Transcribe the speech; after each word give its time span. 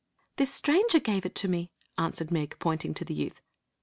""This 0.37 0.59
^angper 0.61 1.03
gave 1.03 1.27
it 1.27 1.35
to 1.35 1.47
mc," 1.47 1.69
answered 1.95 2.31
Meg, 2.31 2.55
pointing 2.57 2.95
to 2.95 3.05
the 3.05 3.13
youth. 3.13 3.39